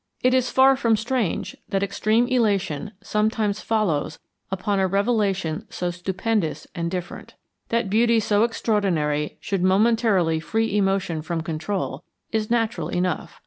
It 0.23 0.33
is 0.33 0.49
far 0.49 0.75
from 0.75 0.97
strange 0.97 1.55
that 1.69 1.83
extreme 1.83 2.25
elation 2.25 2.93
sometimes 3.03 3.61
follows 3.61 4.17
upon 4.49 4.79
a 4.79 4.87
revelation 4.87 5.67
so 5.69 5.91
stupendous 5.91 6.65
and 6.73 6.89
different. 6.89 7.35
That 7.69 7.87
beauty 7.87 8.19
so 8.19 8.43
extraordinary 8.43 9.37
should 9.39 9.61
momentarily 9.61 10.39
free 10.39 10.75
emotion 10.75 11.21
from 11.21 11.41
control 11.41 12.03
is 12.31 12.49
natural 12.49 12.89
enough. 12.89 13.39